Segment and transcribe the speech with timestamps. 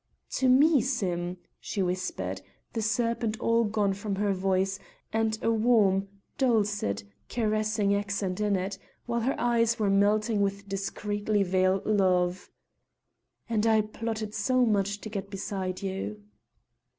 [0.31, 2.41] "To me, Sim!" she whispered,
[2.73, 4.79] the serpent all gone from her voice,
[5.13, 6.07] and a warm,
[6.39, 12.49] dulcet, caressing accent in it, while her eyes were melting with discreetly veiled love.
[13.47, 16.23] "And I plotted so much to get beside you."